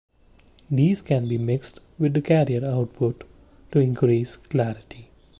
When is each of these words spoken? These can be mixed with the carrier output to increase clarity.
These 0.71 1.03
can 1.03 1.27
be 1.27 1.37
mixed 1.37 1.77
with 1.99 2.15
the 2.15 2.23
carrier 2.23 2.65
output 2.65 3.23
to 3.71 3.77
increase 3.79 4.35
clarity. 4.35 5.11